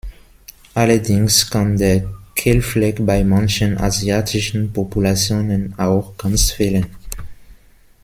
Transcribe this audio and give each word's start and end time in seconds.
Allerdings 0.73 1.47
kann 1.51 1.77
der 1.77 2.05
Kehlfleck 2.35 3.05
bei 3.05 3.23
manchen 3.23 3.77
asiatischen 3.77 4.73
Populationen 4.73 5.77
auch 5.77 6.17
ganz 6.17 6.49
fehlen. 6.49 6.87